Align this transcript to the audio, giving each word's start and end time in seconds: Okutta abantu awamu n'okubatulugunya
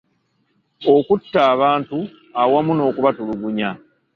Okutta 0.95 1.39
abantu 1.53 1.97
awamu 2.41 2.71
n'okubatulugunya 2.75 3.69